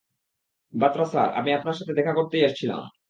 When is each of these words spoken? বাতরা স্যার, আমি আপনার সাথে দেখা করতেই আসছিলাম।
বাতরা 0.73 1.05
স্যার, 1.05 1.29
আমি 1.33 1.49
আপনার 1.53 1.75
সাথে 1.75 1.93
দেখা 1.93 2.13
করতেই 2.13 2.45
আসছিলাম। 2.45 2.81